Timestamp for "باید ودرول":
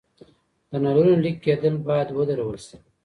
1.87-2.57